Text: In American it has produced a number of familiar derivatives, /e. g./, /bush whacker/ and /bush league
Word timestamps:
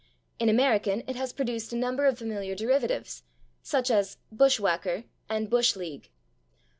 In 0.39 0.49
American 0.49 1.03
it 1.05 1.15
has 1.15 1.31
produced 1.31 1.71
a 1.71 1.75
number 1.75 2.07
of 2.07 2.17
familiar 2.17 2.55
derivatives, 2.55 3.21
/e. 3.63 3.83
g./, 3.85 4.17
/bush 4.35 4.59
whacker/ 4.59 5.03
and 5.29 5.47
/bush 5.47 5.75
league 5.75 6.09